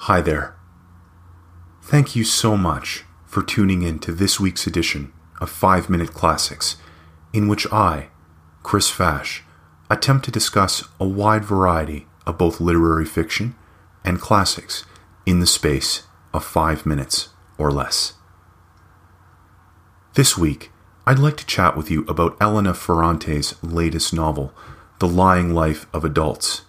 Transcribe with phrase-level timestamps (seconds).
[0.00, 0.54] Hi there.
[1.82, 6.76] Thank you so much for tuning in to this week's edition of 5 Minute Classics,
[7.32, 8.08] in which I,
[8.62, 9.42] Chris Fash,
[9.90, 13.56] attempt to discuss a wide variety of both literary fiction
[14.04, 14.84] and classics
[15.24, 16.02] in the space
[16.32, 18.12] of 5 minutes or less.
[20.14, 20.70] This week,
[21.06, 24.52] I'd like to chat with you about Elena Ferrante's latest novel,
[24.98, 26.62] The Lying Life of Adults.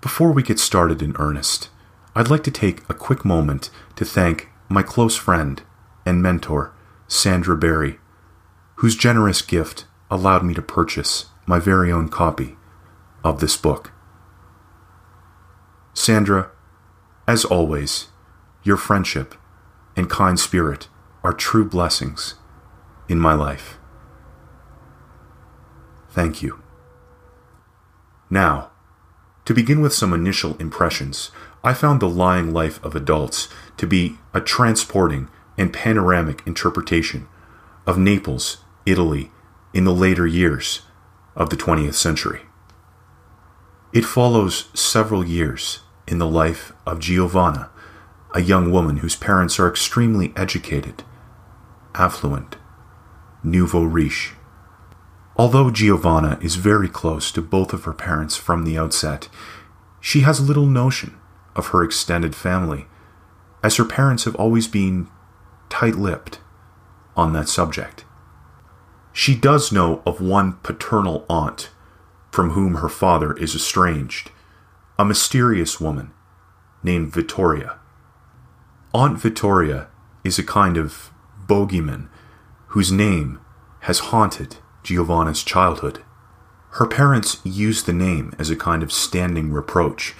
[0.00, 1.68] Before we get started in earnest,
[2.14, 5.62] I'd like to take a quick moment to thank my close friend
[6.06, 6.72] and mentor,
[7.06, 7.98] Sandra Berry,
[8.76, 12.56] whose generous gift allowed me to purchase my very own copy
[13.22, 13.92] of this book.
[15.92, 16.50] Sandra,
[17.28, 18.06] as always,
[18.62, 19.34] your friendship
[19.96, 20.88] and kind spirit
[21.22, 22.36] are true blessings
[23.06, 23.78] in my life.
[26.08, 26.62] Thank you.
[28.30, 28.69] Now,
[29.44, 31.30] to begin with some initial impressions,
[31.62, 35.28] I found The Lying Life of Adults to be a transporting
[35.58, 37.28] and panoramic interpretation
[37.86, 39.30] of Naples, Italy,
[39.74, 40.82] in the later years
[41.36, 42.42] of the 20th century.
[43.92, 47.70] It follows several years in the life of Giovanna,
[48.32, 51.02] a young woman whose parents are extremely educated,
[51.94, 52.56] affluent,
[53.42, 54.34] nouveau riche.
[55.40, 59.30] Although Giovanna is very close to both of her parents from the outset,
[59.98, 61.18] she has little notion
[61.56, 62.84] of her extended family,
[63.64, 65.08] as her parents have always been
[65.70, 66.40] tight lipped
[67.16, 68.04] on that subject.
[69.14, 71.70] She does know of one paternal aunt
[72.30, 74.32] from whom her father is estranged,
[74.98, 76.12] a mysterious woman
[76.82, 77.78] named Vittoria.
[78.92, 79.88] Aunt Vittoria
[80.22, 81.10] is a kind of
[81.46, 82.10] bogeyman
[82.76, 83.40] whose name
[83.84, 86.02] has haunted Giovanna's childhood.
[86.72, 90.14] Her parents use the name as a kind of standing reproach.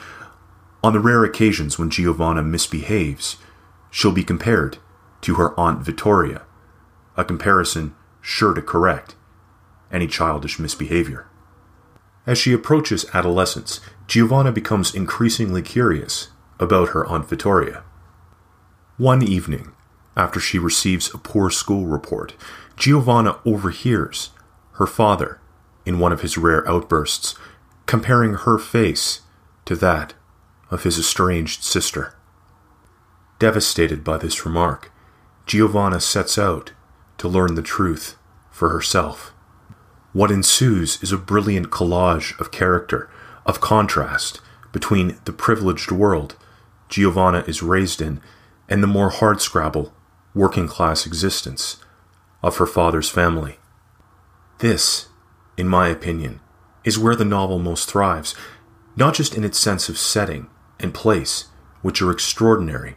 [0.83, 3.37] On the rare occasions when Giovanna misbehaves,
[3.91, 4.79] she'll be compared
[5.23, 6.43] to her Aunt Vittoria,
[7.17, 9.15] a comparison sure to correct
[9.93, 11.27] any childish misbehavior.
[12.27, 17.83] As she approaches adolescence, Giovanna becomes increasingly curious about her Aunt Vittoria.
[18.99, 19.73] One evening,
[20.17, 22.35] after she receives a poor school report,
[22.77, 24.31] Giovanna overhears
[24.73, 25.41] her father,
[25.85, 27.35] in one of his rare outbursts,
[27.87, 29.21] comparing her face
[29.65, 30.15] to that
[30.71, 32.15] of his estranged sister.
[33.39, 34.93] Devastated by this remark,
[35.47, 36.73] Giovanna sets out
[37.19, 38.17] to learn the truth
[38.51, 39.33] for herself.
[40.13, 43.09] What ensues is a brilliant collage of character,
[43.47, 44.41] of contrast
[44.73, 46.37] between the privileged world
[46.89, 48.21] Giovanna is raised in
[48.69, 49.93] and the more hardscrabble,
[50.35, 51.79] working class existence
[52.43, 53.60] of her father's family.
[54.61, 55.09] This,
[55.57, 56.41] in my opinion,
[56.85, 58.35] is where the novel most thrives,
[58.95, 60.49] not just in its sense of setting
[60.79, 61.47] and place,
[61.81, 62.97] which are extraordinary,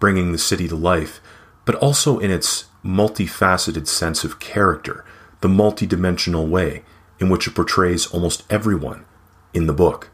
[0.00, 1.20] bringing the city to life,
[1.64, 5.04] but also in its multifaceted sense of character,
[5.40, 6.82] the multidimensional way
[7.20, 9.04] in which it portrays almost everyone
[9.52, 10.10] in the book.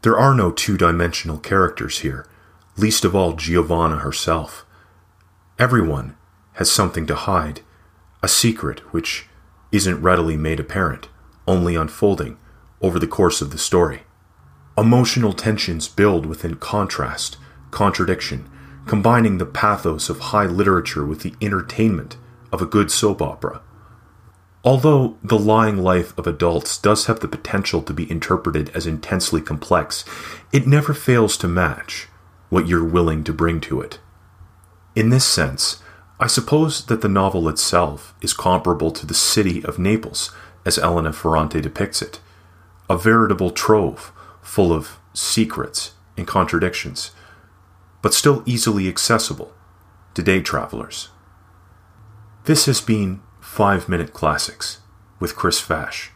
[0.00, 2.26] There are no two dimensional characters here,
[2.78, 4.64] least of all Giovanna herself.
[5.58, 6.16] Everyone
[6.54, 7.60] has something to hide,
[8.22, 9.28] a secret which
[9.74, 11.08] isn't readily made apparent,
[11.46, 12.36] only unfolding
[12.80, 14.02] over the course of the story.
[14.78, 17.36] Emotional tensions build within contrast,
[17.70, 18.48] contradiction,
[18.86, 22.16] combining the pathos of high literature with the entertainment
[22.52, 23.60] of a good soap opera.
[24.62, 29.40] Although The Lying Life of Adults does have the potential to be interpreted as intensely
[29.40, 30.04] complex,
[30.52, 32.08] it never fails to match
[32.48, 33.98] what you're willing to bring to it.
[34.94, 35.82] In this sense,
[36.20, 41.12] I suppose that the novel itself is comparable to the city of Naples, as Elena
[41.12, 42.20] Ferrante depicts it,
[42.88, 47.10] a veritable trove full of secrets and contradictions,
[48.00, 49.52] but still easily accessible
[50.14, 51.08] to day travelers.
[52.44, 54.80] This has been 5 Minute Classics
[55.18, 56.12] with Chris Fash.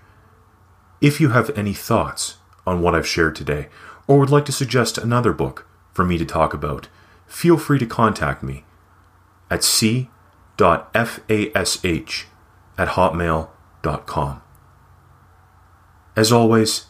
[1.01, 3.69] If you have any thoughts on what I've shared today,
[4.07, 6.89] or would like to suggest another book for me to talk about,
[7.27, 8.65] feel free to contact me
[9.51, 11.19] at c.fash
[12.79, 14.43] at hotmail.com.
[16.17, 16.87] As always,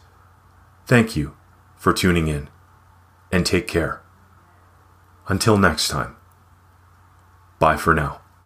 [0.85, 1.35] thank you
[1.77, 2.49] for tuning in
[3.31, 4.01] and take care.
[5.27, 6.15] Until next time,
[7.59, 8.21] bye for now.